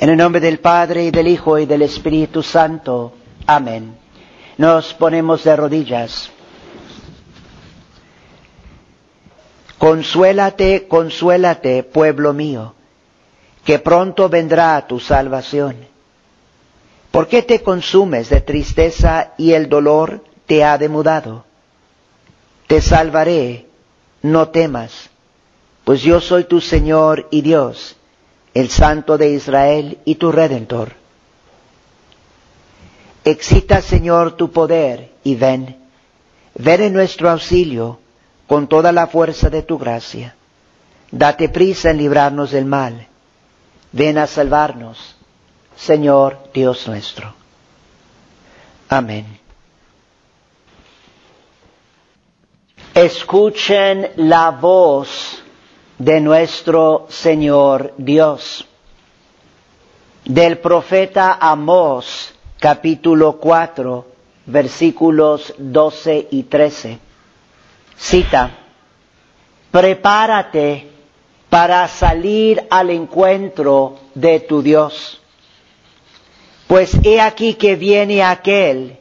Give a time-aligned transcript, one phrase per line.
[0.00, 3.12] En el nombre del Padre y del Hijo y del Espíritu Santo.
[3.46, 3.98] Amén.
[4.56, 6.30] Nos ponemos de rodillas.
[9.76, 12.74] Consuélate, consuélate, pueblo mío,
[13.62, 15.76] que pronto vendrá tu salvación.
[17.10, 21.44] ¿Por qué te consumes de tristeza y el dolor te ha demudado?
[22.66, 23.66] Te salvaré,
[24.22, 25.10] no temas,
[25.84, 27.96] pues yo soy tu Señor y Dios
[28.54, 30.92] el Santo de Israel y tu Redentor.
[33.24, 35.76] Excita, Señor, tu poder y ven,
[36.54, 38.00] ven en nuestro auxilio
[38.46, 40.34] con toda la fuerza de tu gracia.
[41.10, 43.06] Date prisa en librarnos del mal.
[43.92, 45.16] Ven a salvarnos,
[45.76, 47.34] Señor Dios nuestro.
[48.88, 49.38] Amén.
[52.94, 55.39] Escuchen la voz
[56.00, 58.66] de nuestro Señor Dios.
[60.24, 64.06] Del profeta Amós, capítulo 4,
[64.46, 66.98] versículos 12 y 13.
[67.98, 68.50] Cita,
[69.70, 70.90] prepárate
[71.50, 75.20] para salir al encuentro de tu Dios.
[76.66, 78.98] Pues he aquí que viene aquel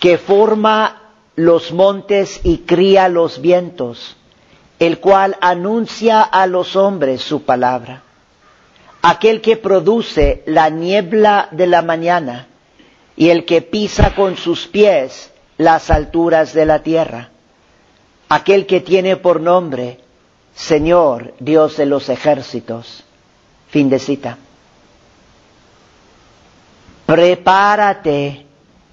[0.00, 4.16] que forma los montes y cría los vientos
[4.86, 8.02] el cual anuncia a los hombres su palabra.
[9.02, 12.46] Aquel que produce la niebla de la mañana
[13.16, 17.30] y el que pisa con sus pies las alturas de la tierra.
[18.28, 20.00] Aquel que tiene por nombre
[20.54, 23.04] Señor, Dios de los ejércitos.
[23.68, 24.38] Fin de cita.
[27.06, 28.46] Prepárate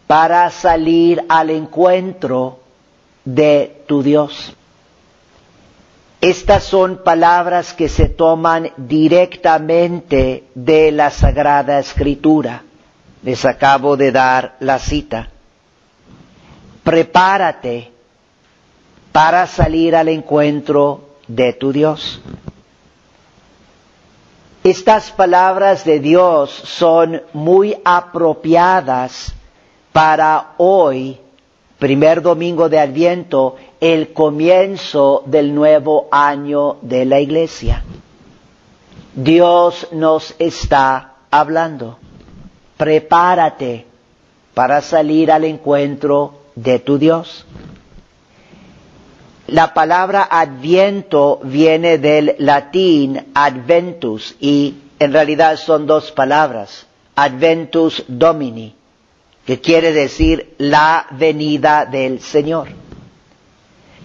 [0.07, 2.59] para salir al encuentro
[3.23, 4.55] de tu Dios.
[6.21, 12.61] Estas son palabras que se toman directamente de la Sagrada Escritura.
[13.23, 15.29] Les acabo de dar la cita.
[16.83, 17.91] Prepárate
[19.11, 22.21] para salir al encuentro de tu Dios.
[24.63, 29.33] Estas palabras de Dios son muy apropiadas
[29.91, 31.19] para hoy
[31.81, 37.83] primer domingo de Adviento, el comienzo del nuevo año de la iglesia.
[39.15, 41.97] Dios nos está hablando.
[42.77, 43.87] Prepárate
[44.53, 47.47] para salir al encuentro de tu Dios.
[49.47, 58.75] La palabra adviento viene del latín adventus y en realidad son dos palabras, adventus domini
[59.45, 62.69] que quiere decir la venida del Señor.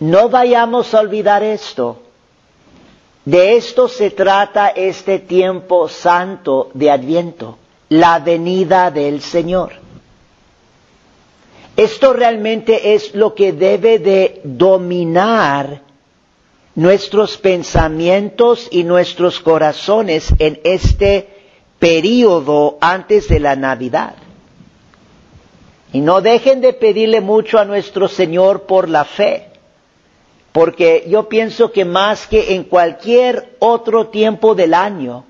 [0.01, 2.03] No vayamos a olvidar esto.
[3.25, 7.59] De esto se trata este tiempo santo de Adviento,
[7.89, 9.73] la venida del Señor.
[11.77, 15.83] Esto realmente es lo que debe de dominar
[16.75, 21.29] nuestros pensamientos y nuestros corazones en este
[21.79, 24.15] periodo antes de la Navidad.
[25.97, 29.47] Y no dejen de pedirle mucho a nuestro Señor por la fe,
[30.53, 35.25] porque yo pienso que más que en cualquier otro tiempo del año,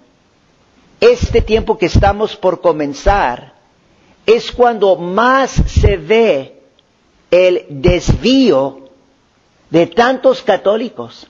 [1.00, 3.52] este tiempo que estamos por comenzar
[4.26, 6.56] es cuando más se ve
[7.30, 8.88] el desvío
[9.70, 11.28] de tantos católicos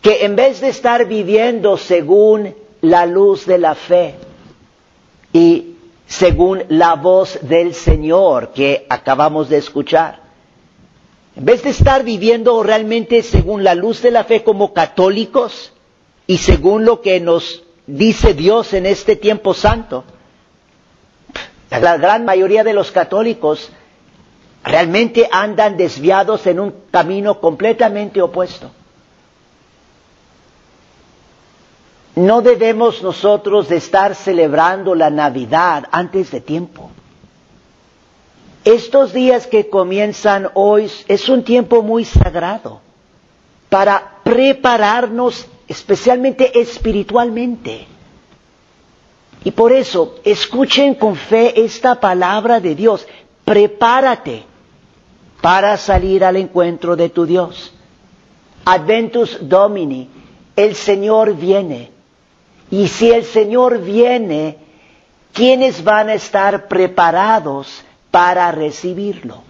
[0.00, 4.14] que en vez de estar viviendo según la luz de la fe
[5.32, 5.73] y
[6.06, 10.20] según la voz del Señor que acabamos de escuchar.
[11.36, 15.72] En vez de estar viviendo realmente según la luz de la fe como católicos
[16.26, 20.04] y según lo que nos dice Dios en este tiempo santo,
[21.70, 23.70] la gran mayoría de los católicos
[24.62, 28.70] realmente andan desviados en un camino completamente opuesto.
[32.16, 36.90] No debemos nosotros de estar celebrando la Navidad antes de tiempo.
[38.64, 42.80] Estos días que comienzan hoy es un tiempo muy sagrado
[43.68, 47.86] para prepararnos especialmente espiritualmente.
[49.42, 53.06] Y por eso, escuchen con fe esta palabra de Dios.
[53.44, 54.44] Prepárate
[55.42, 57.72] para salir al encuentro de tu Dios.
[58.64, 60.08] Adventus Domini,
[60.56, 61.93] el Señor viene.
[62.74, 64.56] Y si el Señor viene,
[65.32, 69.44] ¿quiénes van a estar preparados para recibirlo?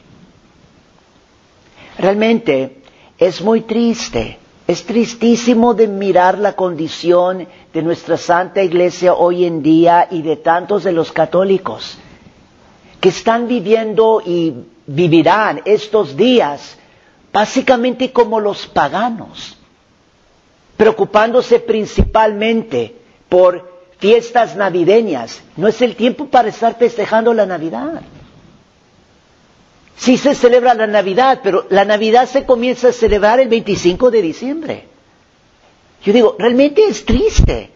[1.96, 2.82] Realmente
[3.16, 9.62] es muy triste Es tristísimo de mirar la condición de nuestra Santa Iglesia hoy en
[9.62, 11.96] día y de tantos de los católicos
[13.00, 14.54] que están viviendo y
[14.86, 16.78] vivirán estos días
[17.30, 19.56] básicamente como los paganos,
[20.78, 23.03] preocupándose principalmente
[23.34, 25.42] por fiestas navideñas.
[25.56, 28.00] No es el tiempo para estar festejando la Navidad.
[29.96, 34.22] Sí se celebra la Navidad, pero la Navidad se comienza a celebrar el 25 de
[34.22, 34.84] diciembre.
[36.04, 37.70] Yo digo, realmente es triste.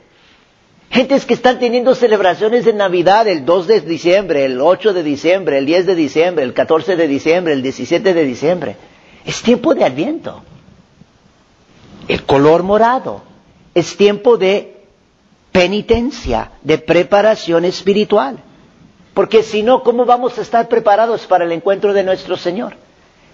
[0.91, 5.59] Gentes que están teniendo celebraciones de Navidad el 2 de diciembre, el 8 de diciembre,
[5.59, 8.77] el 10 de diciembre, el 14 de diciembre, el 17 de diciembre.
[9.25, 10.41] Es tiempo de adviento.
[12.07, 13.23] El color morado
[13.75, 14.78] es tiempo de
[15.59, 18.39] penitencia, de preparación espiritual.
[19.13, 22.75] Porque si no, ¿cómo vamos a estar preparados para el encuentro de nuestro Señor?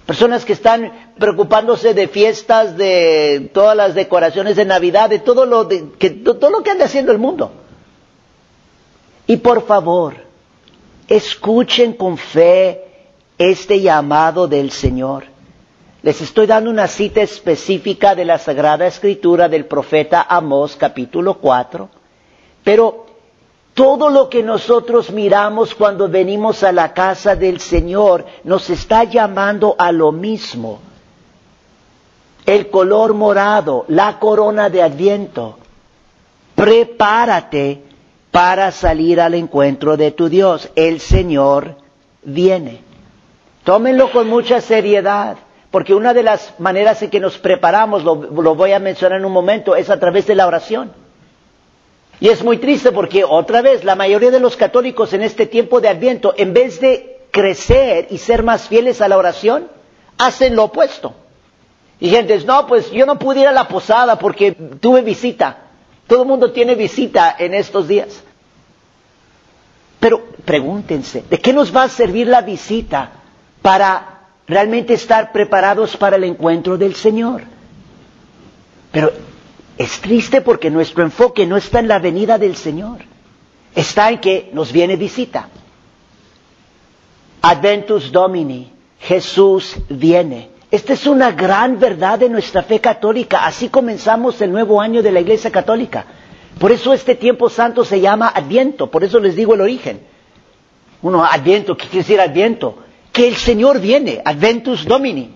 [0.07, 5.69] Personas que están preocupándose de fiestas, de todas las decoraciones de Navidad, de todo lo,
[5.69, 7.53] que, todo lo que anda haciendo el mundo.
[9.27, 10.15] Y por favor,
[11.07, 12.85] escuchen con fe
[13.37, 15.25] este llamado del Señor.
[16.01, 21.91] Les estoy dando una cita específica de la Sagrada Escritura del profeta Amós capítulo 4,
[22.65, 23.05] pero
[23.75, 29.75] todo lo que nosotros miramos cuando venimos a la casa del Señor nos está llamando
[29.79, 30.81] a lo mismo.
[32.47, 35.59] El color morado, la corona de adviento.
[36.55, 37.83] Prepárate
[38.31, 40.71] para salir al encuentro de tu Dios.
[40.77, 41.77] El Señor
[42.23, 42.81] viene.
[43.65, 45.37] Tómenlo con mucha seriedad,
[45.71, 49.25] porque una de las maneras en que nos preparamos, lo, lo voy a mencionar en
[49.25, 51.04] un momento, es a través de la oración.
[52.25, 55.83] Y es muy triste porque otra vez la mayoría de los católicos en este tiempo
[55.83, 59.69] de Adviento, en vez de crecer y ser más fieles a la oración,
[60.17, 61.15] hacen lo opuesto.
[62.01, 65.65] Y gente, no, pues yo no pude ir a la posada porque tuve visita.
[66.07, 68.23] Todo el mundo tiene visita en estos días.
[70.01, 73.11] Pero pregúntense, ¿de qué nos va a servir la visita
[73.61, 77.43] para realmente estar preparados para el encuentro del Señor?
[78.93, 79.13] Pero
[79.79, 82.99] es triste porque nuestro enfoque no está en la venida del Señor,
[83.75, 85.49] está en que nos viene visita.
[87.43, 90.51] Adventus Domini, Jesús viene.
[90.71, 93.45] Esta es una gran verdad de nuestra fe católica.
[93.45, 96.07] Así comenzamos el nuevo año de la Iglesia Católica.
[96.59, 100.01] Por eso este tiempo santo se llama Adviento, por eso les digo el origen.
[101.03, 102.79] Uno, Adviento, ¿qué quiere decir Adviento?
[103.13, 105.31] Que el Señor viene, Adventus Domini.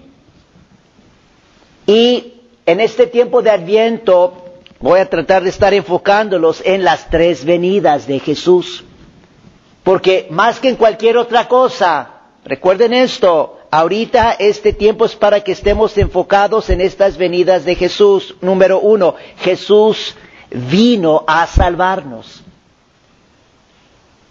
[1.87, 2.38] Y
[2.68, 4.44] en este tiempo de Adviento
[4.78, 8.84] voy a tratar de estar enfocándolos en las tres venidas de Jesús.
[9.82, 12.10] Porque más que en cualquier otra cosa,
[12.44, 18.36] recuerden esto, ahorita este tiempo es para que estemos enfocados en estas venidas de Jesús.
[18.42, 20.14] Número uno, Jesús
[20.50, 22.42] vino a salvarnos.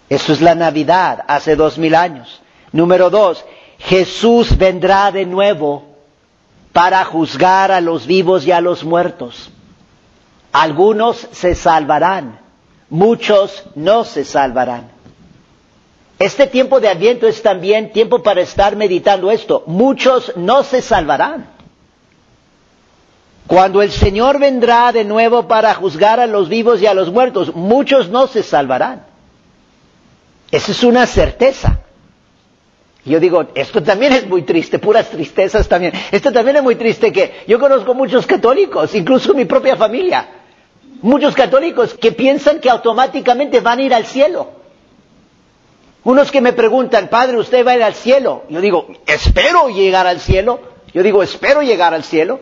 [0.08, 2.40] Eso es la Navidad, hace dos mil años.
[2.70, 3.44] Número dos,
[3.80, 5.87] Jesús vendrá de nuevo
[6.72, 9.50] para juzgar a los vivos y a los muertos.
[10.52, 12.40] Algunos se salvarán,
[12.88, 14.90] muchos no se salvarán.
[16.18, 19.62] Este tiempo de Adviento es también tiempo para estar meditando esto.
[19.66, 21.48] Muchos no se salvarán.
[23.46, 27.54] Cuando el Señor vendrá de nuevo para juzgar a los vivos y a los muertos,
[27.54, 29.06] muchos no se salvarán.
[30.50, 31.80] Esa es una certeza.
[33.04, 35.92] Yo digo, esto también es muy triste, puras tristezas también.
[36.10, 40.28] Esto también es muy triste que yo conozco muchos católicos, incluso mi propia familia.
[41.00, 44.50] Muchos católicos que piensan que automáticamente van a ir al cielo.
[46.04, 48.44] Unos que me preguntan, padre, ¿usted va a ir al cielo?
[48.48, 50.60] Yo digo, espero llegar al cielo.
[50.92, 52.40] Yo digo, espero llegar al cielo.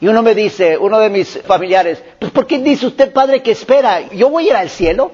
[0.00, 3.50] Y uno me dice, uno de mis familiares, pues ¿por qué dice usted, padre, que
[3.50, 4.08] espera?
[4.12, 5.12] ¿Yo voy a ir al cielo?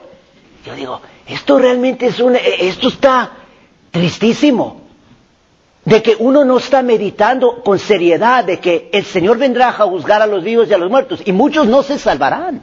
[0.64, 3.32] Yo digo, esto realmente es un, esto está
[3.96, 4.82] tristísimo,
[5.84, 10.20] de que uno no está meditando con seriedad de que el Señor vendrá a juzgar
[10.20, 12.62] a los vivos y a los muertos, y muchos no se salvarán.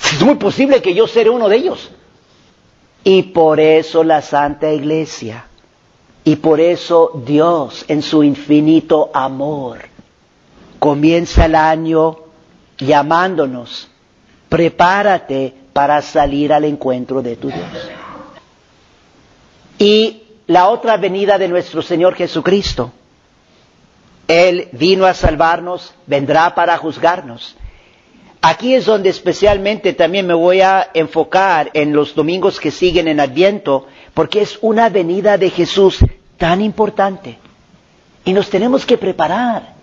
[0.00, 1.90] Es muy posible que yo seré uno de ellos.
[3.02, 5.46] Y por eso la Santa Iglesia,
[6.22, 9.78] y por eso Dios en su infinito amor,
[10.78, 12.18] comienza el año
[12.78, 13.88] llamándonos,
[14.48, 17.90] prepárate para salir al encuentro de tu Dios.
[19.78, 22.90] Y la otra venida de nuestro Señor Jesucristo.
[24.26, 27.54] Él vino a salvarnos, vendrá para juzgarnos.
[28.40, 33.20] Aquí es donde especialmente también me voy a enfocar en los domingos que siguen en
[33.20, 35.98] Adviento, porque es una venida de Jesús
[36.38, 37.38] tan importante.
[38.24, 39.74] Y nos tenemos que preparar.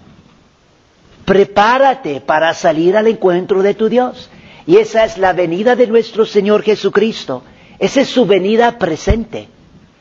[1.26, 4.30] Prepárate para salir al encuentro de tu Dios.
[4.66, 7.44] Y esa es la venida de nuestro Señor Jesucristo.
[7.78, 9.50] Esa es su venida presente.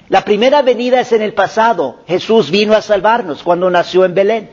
[0.09, 2.01] La primera venida es en el pasado.
[2.07, 4.51] Jesús vino a salvarnos cuando nació en Belén.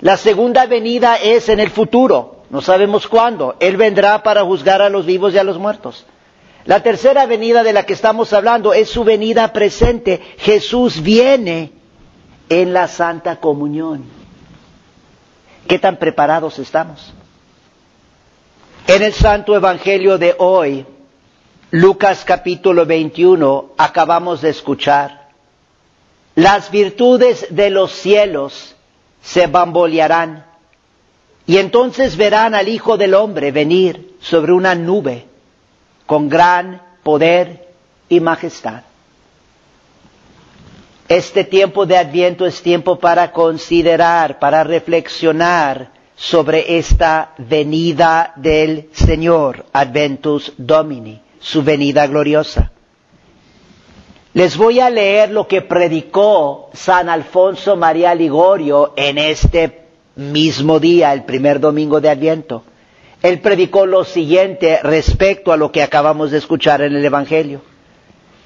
[0.00, 2.42] La segunda venida es en el futuro.
[2.50, 3.56] No sabemos cuándo.
[3.60, 6.06] Él vendrá para juzgar a los vivos y a los muertos.
[6.64, 10.20] La tercera venida de la que estamos hablando es su venida presente.
[10.38, 11.72] Jesús viene
[12.48, 14.04] en la Santa Comunión.
[15.68, 17.12] ¿Qué tan preparados estamos?
[18.86, 20.84] En el Santo Evangelio de hoy,
[21.72, 25.28] Lucas capítulo 21, acabamos de escuchar,
[26.34, 28.74] las virtudes de los cielos
[29.22, 30.46] se bambolearán
[31.46, 35.26] y entonces verán al Hijo del Hombre venir sobre una nube
[36.06, 37.68] con gran poder
[38.08, 38.82] y majestad.
[41.08, 49.66] Este tiempo de Adviento es tiempo para considerar, para reflexionar sobre esta venida del Señor,
[49.72, 52.70] Adventus Domini, su venida gloriosa.
[54.32, 61.12] Les voy a leer lo que predicó San Alfonso María Ligorio en este mismo día,
[61.12, 62.62] el primer domingo de Adviento
[63.22, 67.60] él predicó lo siguiente respecto a lo que acabamos de escuchar en el Evangelio.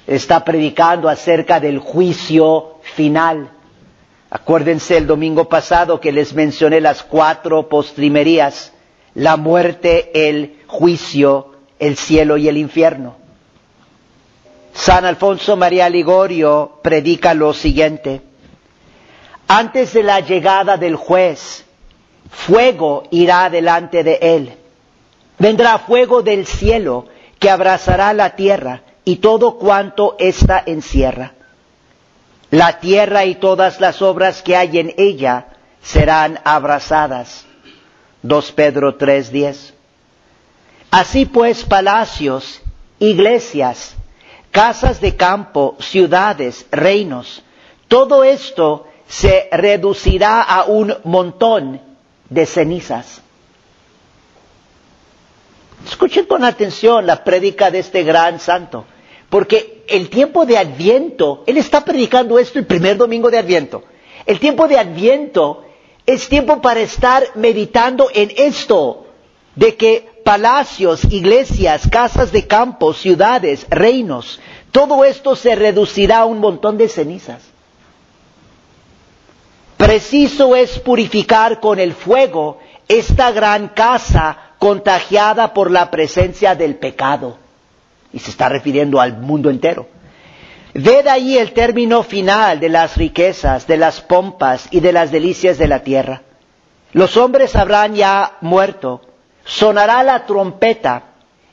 [0.05, 3.51] Está predicando acerca del juicio final.
[4.29, 8.73] Acuérdense el domingo pasado que les mencioné las cuatro postrimerías,
[9.13, 13.15] la muerte, el juicio, el cielo y el infierno.
[14.73, 18.21] San Alfonso María Ligorio predica lo siguiente.
[19.47, 21.65] Antes de la llegada del juez,
[22.29, 24.57] fuego irá delante de él
[25.37, 27.07] Vendrá fuego del cielo
[27.39, 31.33] que abrazará la tierra y todo cuanto ésta encierra.
[32.51, 35.47] La tierra y todas las obras que hay en ella
[35.81, 37.45] serán abrazadas.
[38.21, 39.74] 2 Pedro 3:10.
[40.95, 42.61] Así pues, palacios,
[42.99, 43.95] iglesias,
[44.49, 47.43] casas de campo, ciudades, reinos,
[47.89, 51.81] todo esto se reducirá a un montón
[52.29, 53.21] de cenizas.
[55.85, 58.85] Escuchen con atención la prédica de este gran santo,
[59.29, 63.83] porque el tiempo de Adviento, él está predicando esto el primer domingo de Adviento.
[64.25, 65.65] El tiempo de Adviento
[66.05, 69.07] es tiempo para estar meditando en esto,
[69.57, 74.41] de que palacios, iglesias, casas de campo, ciudades, reinos,
[74.71, 77.43] todo esto se reducirá a un montón de cenizas.
[79.77, 87.37] Preciso es purificar con el fuego esta gran casa contagiada por la presencia del pecado.
[88.11, 89.87] Y se está refiriendo al mundo entero.
[90.73, 95.59] Ved ahí el término final de las riquezas, de las pompas y de las delicias
[95.59, 96.23] de la tierra.
[96.93, 99.01] Los hombres habrán ya muerto,
[99.45, 101.03] sonará la trompeta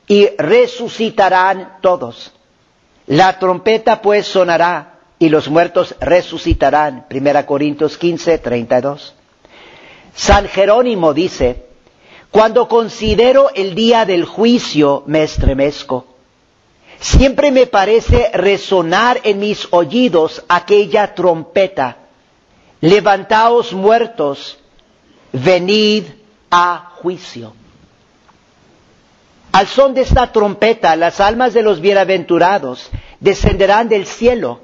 [0.09, 2.33] y resucitarán todos.
[3.07, 7.07] La trompeta pues sonará y los muertos resucitarán.
[7.09, 9.15] Primera Corintios 15, 32.
[10.15, 11.67] San Jerónimo dice,
[12.31, 16.07] cuando considero el día del juicio me estremezco.
[16.99, 21.99] Siempre me parece resonar en mis oídos aquella trompeta.
[22.81, 24.59] Levantaos muertos,
[25.33, 26.05] venid
[26.51, 27.55] a juicio.
[29.53, 32.91] Al son de esta trompeta, las almas de los bienaventurados
[33.21, 34.61] descenderán del cielo,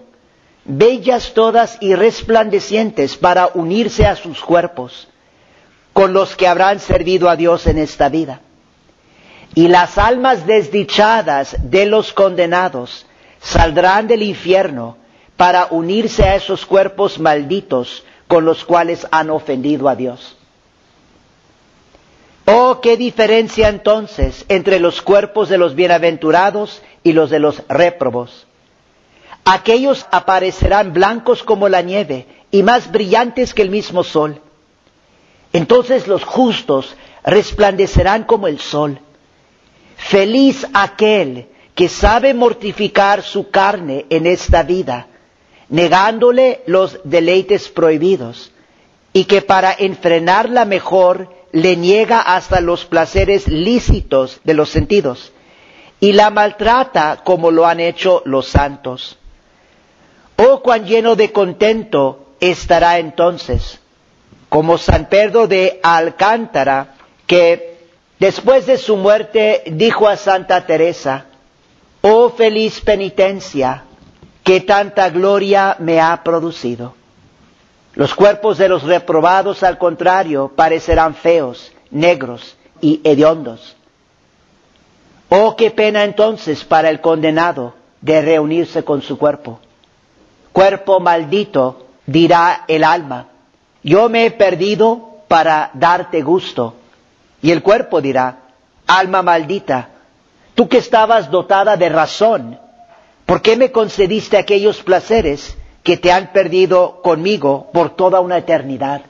[0.65, 5.09] bellas todas y resplandecientes para unirse a sus cuerpos
[5.93, 8.41] con los que habrán servido a Dios en esta vida.
[9.55, 13.05] Y las almas desdichadas de los condenados
[13.41, 14.97] saldrán del infierno
[15.37, 20.38] para unirse a esos cuerpos malditos con los cuales han ofendido a Dios.
[22.51, 28.47] Oh, qué diferencia entonces entre los cuerpos de los bienaventurados y los de los réprobos.
[29.45, 34.41] Aquellos aparecerán blancos como la nieve y más brillantes que el mismo sol
[35.53, 39.01] entonces los justos resplandecerán como el sol.
[39.97, 45.07] Feliz aquel que sabe mortificar su carne en esta vida,
[45.69, 48.53] negándole los deleites prohibidos,
[49.13, 55.33] y que para enfrenarla mejor le niega hasta los placeres lícitos de los sentidos,
[56.01, 59.19] y la maltrata como lo han hecho los santos.
[60.37, 63.81] Oh, cuán lleno de contento estará entonces
[64.49, 66.95] como San Pedro de Alcántara,
[67.27, 67.79] que
[68.19, 71.27] después de su muerte dijo a Santa Teresa,
[72.01, 73.85] oh feliz penitencia
[74.43, 76.95] que tanta gloria me ha producido.
[77.99, 83.75] Los cuerpos de los reprobados, al contrario, parecerán feos, negros y hediondos.
[85.31, 89.59] Oh, qué pena entonces para el condenado de reunirse con su cuerpo.
[90.53, 93.27] Cuerpo maldito, dirá el alma,
[93.83, 96.75] yo me he perdido para darte gusto.
[97.43, 98.43] Y el cuerpo dirá,
[98.87, 99.89] alma maldita,
[100.55, 102.61] tú que estabas dotada de razón,
[103.27, 105.58] ¿por qué me concediste aquellos placeres
[105.89, 109.01] que te han perdido conmigo por toda una eternidad?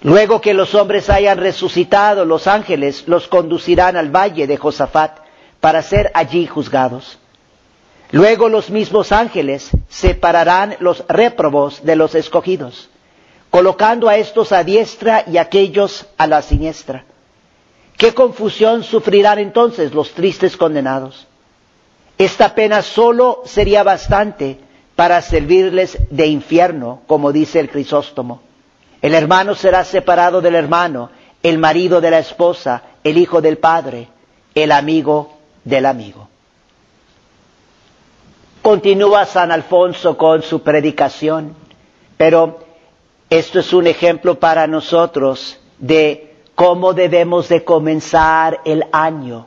[0.00, 5.18] Luego que los hombres hayan resucitado, los ángeles los conducirán al valle de Josafat
[5.60, 7.18] para ser allí juzgados.
[8.10, 12.88] Luego los mismos ángeles separarán los réprobos de los escogidos,
[13.50, 17.04] colocando a estos a diestra y aquellos a la siniestra.
[17.98, 21.26] ¿Qué confusión sufrirán entonces los tristes condenados?
[22.16, 24.66] Esta pena solo sería bastante
[24.98, 28.40] para servirles de infierno, como dice el Crisóstomo.
[29.00, 34.08] El hermano será separado del hermano, el marido de la esposa, el hijo del padre,
[34.56, 36.28] el amigo del amigo.
[38.60, 41.54] Continúa San Alfonso con su predicación,
[42.16, 42.58] pero
[43.30, 49.46] esto es un ejemplo para nosotros de cómo debemos de comenzar el año.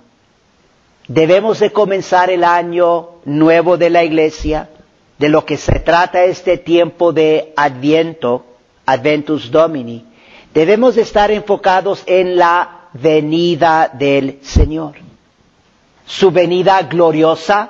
[1.10, 4.70] Debemos de comenzar el año nuevo de la iglesia,
[5.22, 8.44] de lo que se trata este tiempo de Adviento,
[8.88, 10.04] Adventus Domini,
[10.52, 14.96] debemos de estar enfocados en la venida del Señor.
[16.08, 17.70] Su venida gloriosa,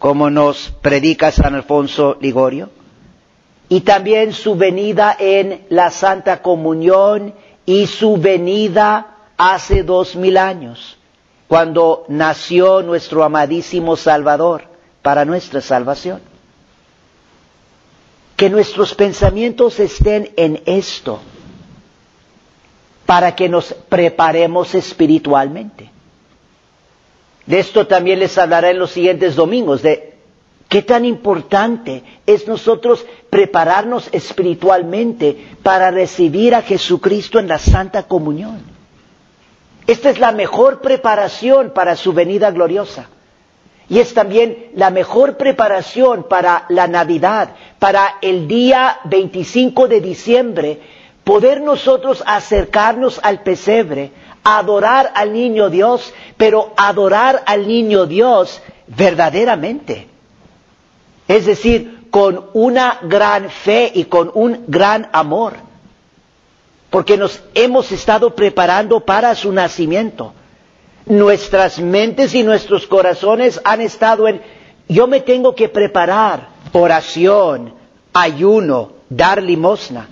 [0.00, 2.70] como nos predica San Alfonso Ligorio,
[3.68, 7.32] y también su venida en la Santa Comunión
[7.64, 10.98] y su venida hace dos mil años,
[11.46, 14.62] cuando nació nuestro amadísimo Salvador
[15.00, 16.34] para nuestra salvación
[18.36, 21.20] que nuestros pensamientos estén en esto,
[23.06, 25.90] para que nos preparemos espiritualmente.
[27.46, 30.16] De esto también les hablaré en los siguientes domingos, de
[30.68, 38.60] qué tan importante es nosotros prepararnos espiritualmente para recibir a Jesucristo en la Santa Comunión.
[39.86, 43.08] Esta es la mejor preparación para su venida gloriosa.
[43.88, 50.80] Y es también la mejor preparación para la Navidad, para el día 25 de diciembre,
[51.22, 54.10] poder nosotros acercarnos al pesebre,
[54.42, 60.08] adorar al niño Dios, pero adorar al niño Dios verdaderamente.
[61.28, 65.54] Es decir, con una gran fe y con un gran amor.
[66.90, 70.32] Porque nos hemos estado preparando para su nacimiento
[71.06, 74.42] nuestras mentes y nuestros corazones han estado en,
[74.88, 77.74] yo me tengo que preparar, oración,
[78.12, 80.08] ayuno, dar limosna.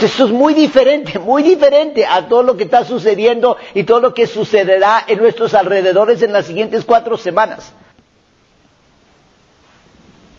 [0.00, 4.14] Esto es muy diferente, muy diferente a todo lo que está sucediendo y todo lo
[4.14, 7.72] que sucederá en nuestros alrededores en las siguientes cuatro semanas.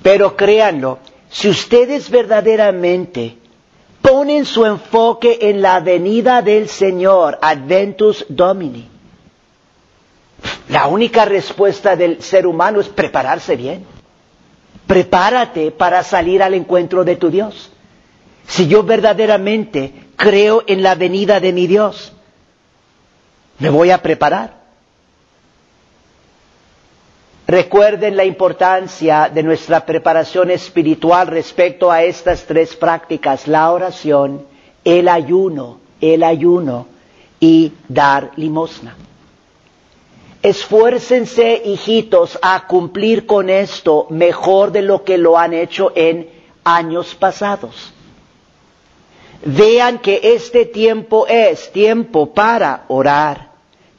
[0.01, 0.99] Pero créanlo,
[1.29, 3.37] si ustedes verdaderamente
[4.01, 8.89] ponen su enfoque en la venida del Señor, Adventus Domini,
[10.69, 13.85] la única respuesta del ser humano es prepararse bien.
[14.87, 17.71] Prepárate para salir al encuentro de tu Dios.
[18.47, 22.13] Si yo verdaderamente creo en la venida de mi Dios,
[23.59, 24.61] me voy a preparar.
[27.47, 34.45] Recuerden la importancia de nuestra preparación espiritual respecto a estas tres prácticas, la oración,
[34.83, 36.87] el ayuno, el ayuno
[37.39, 38.95] y dar limosna.
[40.43, 46.29] Esfuércense, hijitos, a cumplir con esto mejor de lo que lo han hecho en
[46.65, 47.93] años pasados.
[49.45, 53.51] Vean que este tiempo es tiempo para orar,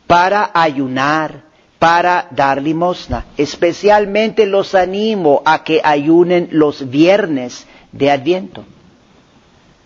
[0.06, 1.44] para ayunar,
[1.78, 3.24] para dar limosna.
[3.38, 8.64] Especialmente los animo a que ayunen los viernes de Adviento.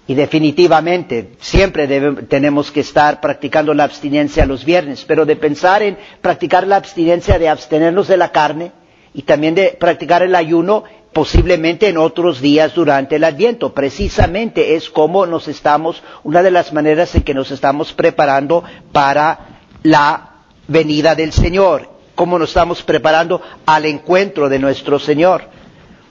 [0.08, 1.86] Y definitivamente, siempre
[2.28, 7.38] tenemos que estar practicando la abstinencia los viernes, pero de pensar en practicar la abstinencia
[7.38, 8.72] de abstenernos de la carne
[9.12, 13.74] y también de practicar el ayuno posiblemente en otros días durante el Adviento.
[13.74, 19.58] Precisamente es como nos estamos, una de las maneras en que nos estamos preparando para
[19.82, 20.36] la
[20.68, 25.42] venida del Señor, cómo nos estamos preparando al encuentro de nuestro Señor.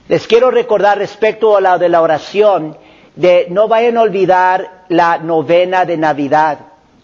[0.08, 2.78] Les quiero recordar respecto a la de la oración,
[3.18, 6.58] de no vayan a olvidar la novena de Navidad,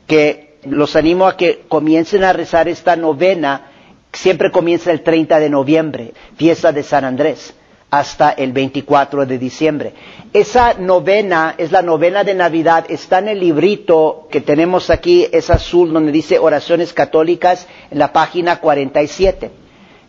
[0.06, 3.62] que los animo a que comiencen a rezar esta novena,
[4.12, 7.52] siempre comienza el 30 de noviembre, fiesta de San Andrés,
[7.90, 9.92] hasta el 24 de diciembre.
[10.32, 15.50] Esa novena es la novena de Navidad, está en el librito que tenemos aquí, es
[15.50, 19.50] azul, donde dice oraciones católicas, en la página 47,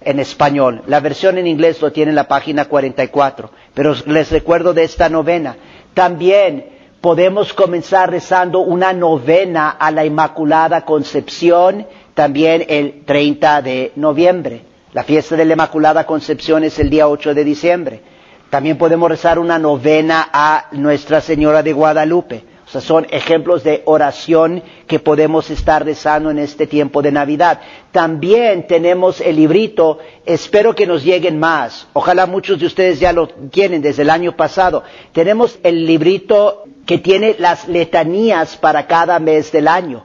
[0.02, 0.84] en español.
[0.86, 5.10] La versión en inglés lo tiene en la página 44, pero les recuerdo de esta
[5.10, 5.58] novena.
[5.96, 6.66] También
[7.00, 14.62] podemos comenzar rezando una novena a la Inmaculada Concepción, también el 30 de noviembre.
[14.92, 18.02] La fiesta de la Inmaculada Concepción es el día 8 de diciembre.
[18.50, 22.44] También podemos rezar una novena a Nuestra Señora de Guadalupe.
[22.66, 27.62] O sea, son ejemplos de oración que podemos estar rezando en este tiempo de Navidad.
[27.92, 31.88] También tenemos el librito, espero que nos lleguen más.
[31.94, 34.84] Ojalá muchos de ustedes ya lo tienen desde el año pasado.
[35.14, 40.04] Tenemos el librito que tiene las letanías para cada mes del año.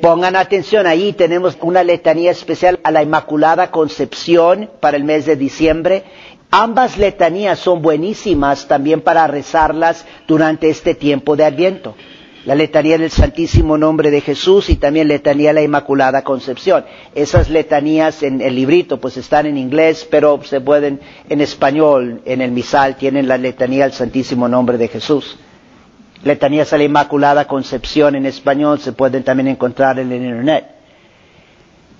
[0.00, 5.34] Pongan atención, ahí tenemos una letanía especial a la Inmaculada Concepción para el mes de
[5.34, 6.04] diciembre
[6.50, 11.94] Ambas letanías son buenísimas también para rezarlas durante este tiempo de Adviento.
[12.46, 16.86] La letanía del Santísimo Nombre de Jesús y también letanía de la Inmaculada Concepción.
[17.14, 22.40] Esas letanías en el librito pues están en inglés, pero se pueden en español, en
[22.40, 25.36] el misal tienen la letanía del Santísimo Nombre de Jesús.
[26.24, 30.64] Letanías a la Inmaculada Concepción en español se pueden también encontrar en el Internet.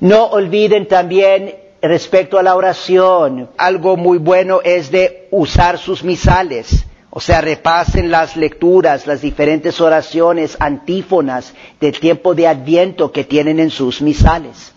[0.00, 6.84] No olviden también respecto a la oración, algo muy bueno es de usar sus misales.
[7.10, 13.60] O sea, repasen las lecturas, las diferentes oraciones, antífonas del tiempo de Adviento que tienen
[13.60, 14.72] en sus misales.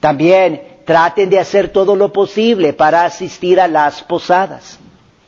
[0.00, 4.78] También traten de hacer todo lo posible para asistir a las posadas.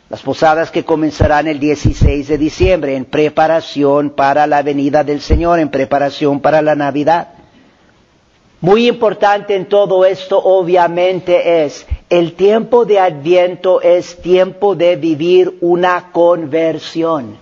[0.09, 5.59] Las posadas que comenzarán el 16 de diciembre en preparación para la venida del Señor,
[5.59, 7.36] en preparación para la Navidad.
[8.67, 15.57] Muy importante en todo esto obviamente es, el tiempo de Adviento es tiempo de vivir
[15.61, 17.37] una conversión.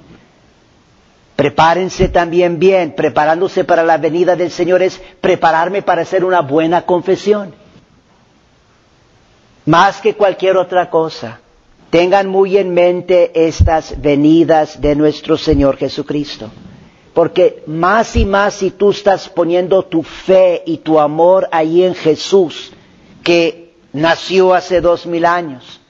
[1.35, 6.83] Prepárense también bien, preparándose para la venida del Señor es prepararme para hacer una buena
[6.85, 7.55] confesión.
[9.65, 11.41] Más que cualquier otra cosa,
[11.89, 16.51] tengan muy en mente estas venidas de nuestro Señor Jesucristo.
[17.15, 21.95] Porque más y más si tú estás poniendo tu fe y tu amor ahí en
[21.95, 22.73] Jesús,
[23.23, 25.81] que nació hace dos mil años,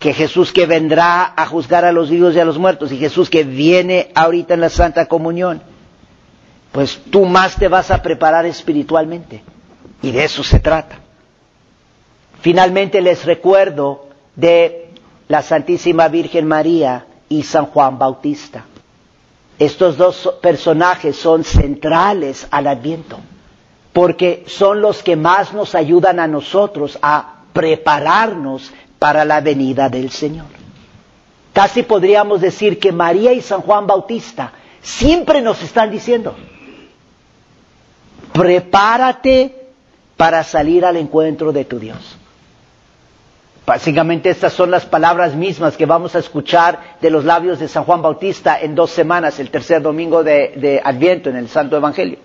[0.00, 3.30] que Jesús que vendrá a juzgar a los vivos y a los muertos, y Jesús
[3.30, 5.62] que viene ahorita en la Santa Comunión,
[6.72, 9.42] pues tú más te vas a preparar espiritualmente.
[10.02, 10.98] Y de eso se trata.
[12.40, 14.90] Finalmente les recuerdo de
[15.28, 18.64] la Santísima Virgen María y San Juan Bautista.
[19.58, 23.18] Estos dos personajes son centrales al adviento,
[23.92, 30.10] porque son los que más nos ayudan a nosotros a prepararnos para la venida del
[30.10, 30.46] Señor.
[31.52, 36.34] Casi podríamos decir que María y San Juan Bautista siempre nos están diciendo,
[38.32, 39.68] prepárate
[40.16, 42.16] para salir al encuentro de tu Dios.
[43.64, 47.84] Básicamente estas son las palabras mismas que vamos a escuchar de los labios de San
[47.84, 52.18] Juan Bautista en dos semanas, el tercer domingo de, Adviento en el Santo Evangelio.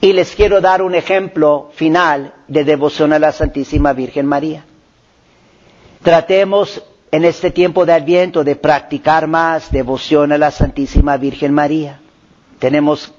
[0.00, 4.64] Y les quiero dar un ejemplo final de devoción a la Santísima Virgen María.
[6.02, 6.82] Tratemos
[7.12, 12.00] en este tiempo de Adviento de practicar más devoción a la Santísima Virgen María.
[12.58, 13.12] Tenemos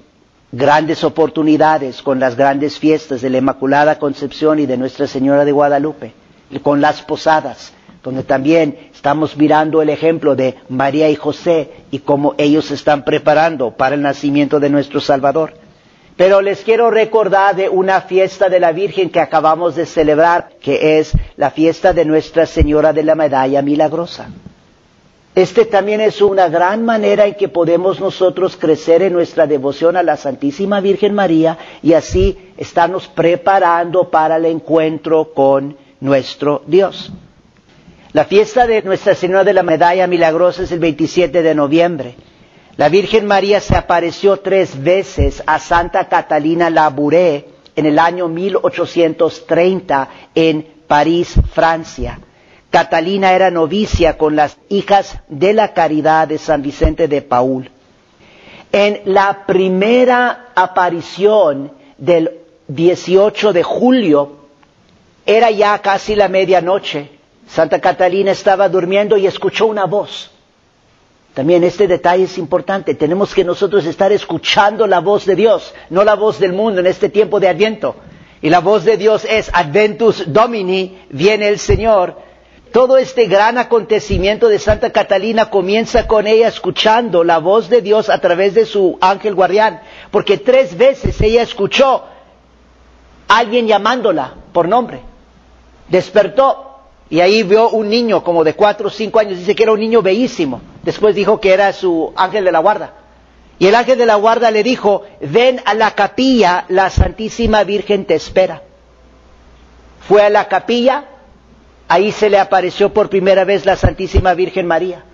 [0.52, 5.52] grandes oportunidades con las grandes fiestas de la Inmaculada Concepción y de Nuestra Señora de
[5.52, 6.12] Guadalupe,
[6.62, 12.34] con las posadas, donde también estamos mirando el ejemplo de María y José y cómo
[12.36, 15.54] ellos se están preparando para el nacimiento de nuestro Salvador.
[16.18, 20.98] Pero les quiero recordar de una fiesta de la Virgen que acabamos de celebrar, que
[20.98, 24.28] es la fiesta de Nuestra Señora de la Medalla Milagrosa.
[25.34, 30.02] Este también es una gran manera en que podemos nosotros crecer en nuestra devoción a
[30.02, 37.10] la Santísima Virgen María y así estarnos preparando para el encuentro con nuestro Dios.
[38.12, 42.14] La fiesta de Nuestra Señora de la Medalla Milagrosa es el 27 de noviembre.
[42.76, 50.08] La Virgen María se apareció tres veces a Santa Catalina Labouré en el año 1830
[50.34, 52.18] en París, Francia.
[52.72, 57.70] Catalina era novicia con las hijas de la caridad de San Vicente de Paul.
[58.72, 62.30] En la primera aparición del
[62.68, 64.38] 18 de julio,
[65.26, 67.10] era ya casi la medianoche.
[67.46, 70.30] Santa Catalina estaba durmiendo y escuchó una voz.
[71.34, 72.94] También este detalle es importante.
[72.94, 76.86] Tenemos que nosotros estar escuchando la voz de Dios, no la voz del mundo en
[76.86, 77.96] este tiempo de Adviento.
[78.40, 82.31] Y la voz de Dios es Adventus Domini, viene el Señor
[82.72, 88.08] todo este gran acontecimiento de Santa Catalina comienza con ella escuchando la voz de Dios
[88.08, 89.80] a través de su ángel guardián,
[90.10, 92.04] porque tres veces ella escuchó
[93.28, 95.02] a alguien llamándola por nombre.
[95.88, 96.80] Despertó
[97.10, 99.80] y ahí vio un niño como de cuatro o cinco años, dice que era un
[99.80, 100.62] niño bellísimo.
[100.82, 102.94] Después dijo que era su ángel de la guarda.
[103.58, 108.06] Y el ángel de la guarda le dijo, ven a la capilla, la Santísima Virgen
[108.06, 108.62] te espera.
[110.08, 111.04] Fue a la capilla,
[111.92, 115.04] ahí se le apareció por primera vez la Santísima Virgen María.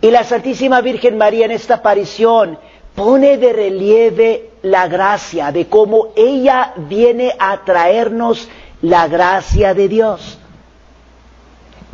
[0.00, 2.56] Y la Santísima Virgen María en esta aparición
[2.94, 8.48] pone de relieve la gracia, de cómo ella viene a traernos
[8.80, 10.38] la gracia de Dios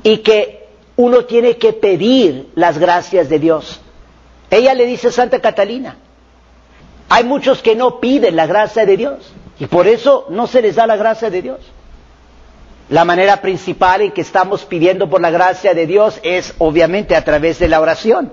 [0.02, 3.80] y que uno tiene que pedir las gracias de Dios.
[4.50, 5.96] Ella le dice a Santa Catalina,
[7.08, 10.76] hay muchos que no piden la gracia de Dios y por eso no se les
[10.76, 11.60] da la gracia de Dios.
[12.90, 17.24] La manera principal en que estamos pidiendo por la gracia de Dios es obviamente a
[17.24, 18.32] través de la oración.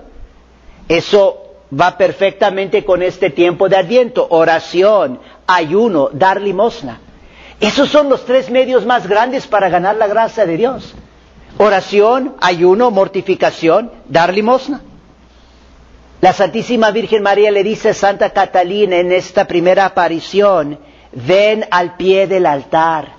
[0.88, 1.42] Eso
[1.72, 7.00] va perfectamente con este tiempo de adviento, oración, ayuno, dar limosna.
[7.60, 10.94] Esos son los tres medios más grandes para ganar la gracia de Dios
[11.58, 14.80] oración, ayuno, mortificación, dar limosna.
[16.20, 20.78] La Santísima Virgen María le dice a Santa Catalina en esta primera aparición,
[21.12, 23.17] ven al pie del altar.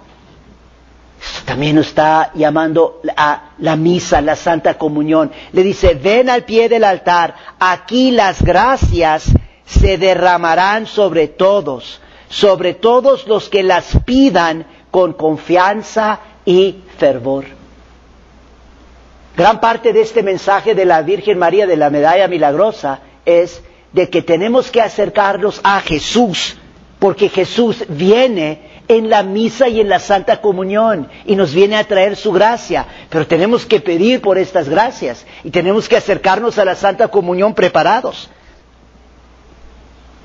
[1.50, 5.32] También nos está llamando a la misa, la Santa Comunión.
[5.52, 9.24] Le dice, ven al pie del altar, aquí las gracias
[9.66, 17.46] se derramarán sobre todos, sobre todos los que las pidan con confianza y fervor.
[19.36, 24.08] Gran parte de este mensaje de la Virgen María de la medalla milagrosa es de
[24.12, 26.58] que tenemos que acercarnos a Jesús,
[27.00, 31.84] porque Jesús viene en la misa y en la Santa Comunión y nos viene a
[31.84, 36.66] traer su gracia, pero tenemos que pedir por estas gracias y tenemos que acercarnos a
[36.66, 38.30] la Santa Comunión preparados.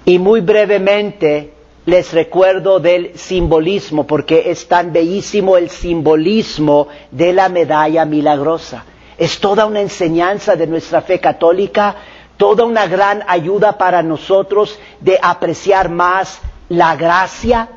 [0.07, 1.53] Y muy brevemente
[1.85, 8.85] les recuerdo del simbolismo, porque es tan bellísimo el simbolismo de la medalla milagrosa.
[9.19, 11.97] Es toda una enseñanza de nuestra fe católica,
[12.39, 17.69] toda una gran ayuda para nosotros de apreciar más la gracia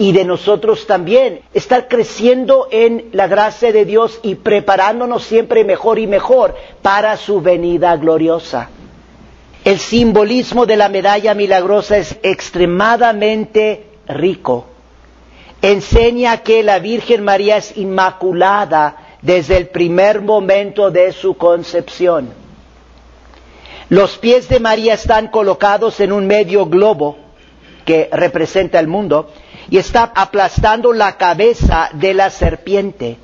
[0.00, 5.98] y de nosotros también estar creciendo en la gracia de Dios y preparándonos siempre mejor
[5.98, 8.70] y mejor para su venida gloriosa.
[9.62, 14.64] El simbolismo de la medalla milagrosa es extremadamente rico.
[15.60, 22.30] Enseña que la Virgen María es inmaculada desde el primer momento de su concepción.
[23.90, 27.18] Los pies de María están colocados en un medio globo
[27.84, 29.30] que representa el mundo
[29.70, 33.18] y está aplastando la cabeza de la serpiente.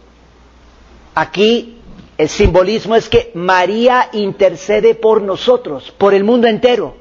[1.14, 1.82] Aquí
[2.16, 6.96] el simbolismo es que María intercede por nosotros, por el mundo entero.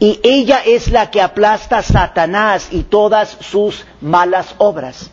[0.00, 5.10] Y ella es la que aplasta a Satanás y todas sus malas obras.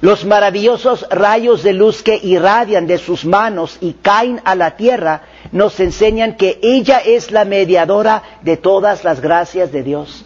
[0.00, 5.22] Los maravillosos rayos de luz que irradian de sus manos y caen a la tierra
[5.50, 10.24] nos enseñan que ella es la mediadora de todas las gracias de Dios.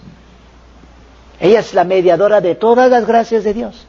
[1.41, 3.87] Ella es la mediadora de todas las gracias de Dios.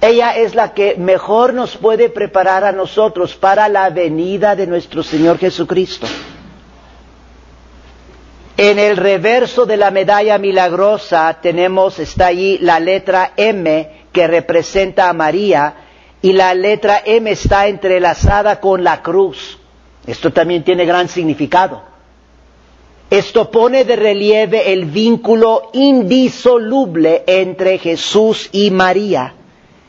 [0.00, 5.02] Ella es la que mejor nos puede preparar a nosotros para la venida de nuestro
[5.02, 6.06] Señor Jesucristo.
[8.56, 15.08] En el reverso de la medalla milagrosa tenemos, está allí la letra M que representa
[15.08, 15.74] a María
[16.22, 19.58] y la letra M está entrelazada con la cruz.
[20.06, 21.87] Esto también tiene gran significado.
[23.10, 29.34] Esto pone de relieve el vínculo indisoluble entre Jesús y María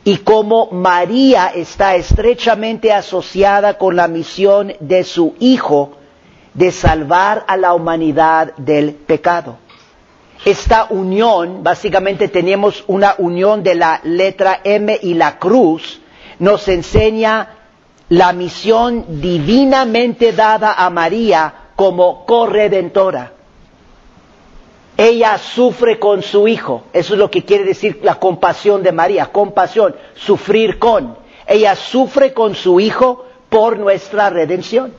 [0.05, 5.91] y cómo María está estrechamente asociada con la misión de su Hijo
[6.53, 9.57] de salvar a la humanidad del pecado.
[10.45, 15.99] Esta unión, básicamente tenemos una unión de la letra M y la cruz,
[16.39, 17.49] nos enseña
[18.07, 23.31] la misión divinamente dada a María como corredentora.
[24.97, 29.27] Ella sufre con su hijo, eso es lo que quiere decir la compasión de María,
[29.27, 31.15] compasión, sufrir con.
[31.47, 34.91] Ella sufre con su hijo por nuestra redención.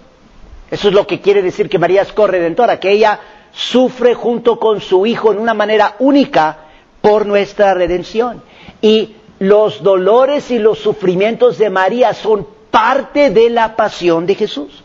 [0.71, 3.21] Eso es lo que quiere decir que María es corredentora, que ella
[3.53, 6.61] sufre junto con su Hijo en una manera única
[7.03, 8.43] por nuestra redención.
[8.81, 14.83] Y los dolores y los sufrimientos de María son parte de la pasión de Jesús.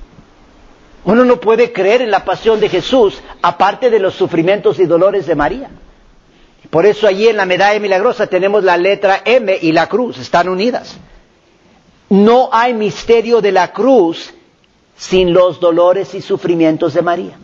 [1.06, 5.28] Uno no puede creer en la pasión de Jesús aparte de los sufrimientos y dolores
[5.28, 5.70] de María.
[6.72, 10.50] Por eso allí en la medalla milagrosa tenemos la letra M y la cruz, están
[10.50, 10.98] unidas.
[12.10, 14.34] No hay misterio de la cruz
[14.98, 17.38] sin los dolores y sufrimientos de María.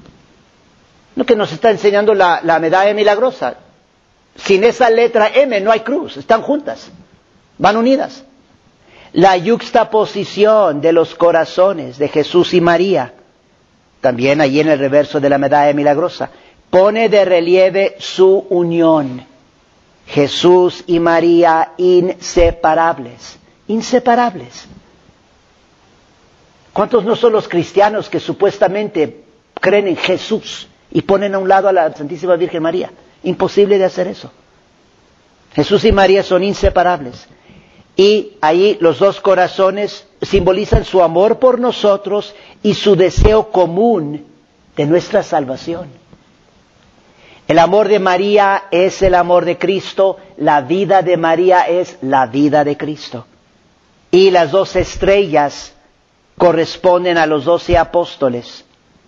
[1.16, 3.58] Lo que nos está enseñando la, la medalla milagrosa.
[4.36, 6.90] Sin esa letra M no hay cruz, están juntas,
[7.60, 8.24] van unidas.
[9.14, 13.14] La yuxtaposición de los corazones de Jesús y María,
[14.02, 16.30] también allí en el reverso de la medalla milagrosa,
[16.70, 19.26] pone de relieve su unión.
[20.08, 23.38] Jesús y María inseparables,
[23.68, 24.66] inseparables.
[26.74, 29.24] ¿Cuántos no son los cristianos que supuestamente
[29.60, 32.92] creen en Jesús y ponen a un lado a la Santísima Virgen María?
[33.24, 34.32] Imposible de hacer eso.
[35.54, 37.28] Jesús y María son inseparables.
[37.96, 44.26] Y ahí los dos corazones simbolizan su amor por nosotros y su deseo común
[44.76, 45.90] de nuestra salvación.
[47.48, 52.28] El amor de María es el amor de Cristo, la vida de María es la
[52.28, 53.26] vida de Cristo.
[54.10, 55.74] Y las dos estrellas
[56.38, 58.66] corresponden a los doce apóstoles.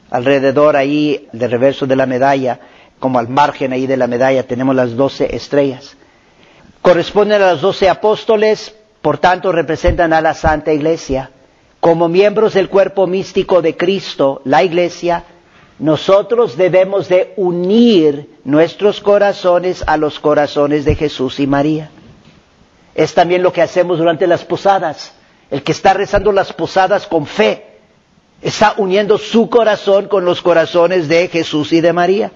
[0.09, 2.59] Alrededor ahí, del reverso de la medalla,
[2.99, 5.95] como al margen ahí de la medalla, tenemos las doce estrellas.
[6.83, 11.31] Corresponden a los doce apóstoles, por tanto representan a la Santa Iglesia.
[11.79, 15.23] Como miembros del cuerpo místico de Cristo, la Iglesia,
[15.79, 21.89] nosotros debemos de unir nuestros corazones a los corazones de Jesús y María.
[22.95, 25.13] Es también lo que hacemos durante las posadas.
[25.49, 27.79] El que está rezando las posadas con fe
[28.41, 32.29] está uniendo su corazón con los corazones de Jesús y de María.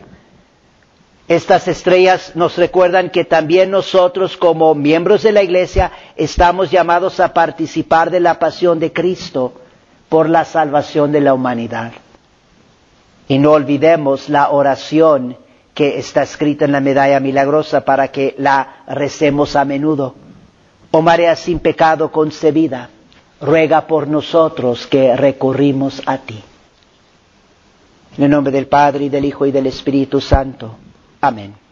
[1.28, 7.34] Estas estrellas nos recuerdan que también nosotros como miembros de la Iglesia estamos llamados a
[7.34, 9.54] participar de la pasión de Cristo
[10.08, 11.92] por la salvación de la humanidad.
[13.28, 15.38] Y no olvidemos la oración
[15.74, 20.16] que está escrita en la medalla milagrosa para que la recemos a menudo.
[20.92, 22.90] Oh María sin pecado concebida
[23.42, 26.42] ruega por nosotros que recurrimos a ti.
[28.18, 30.78] En el nombre del Padre y del Hijo y del Espíritu Santo.
[31.22, 31.67] Amén.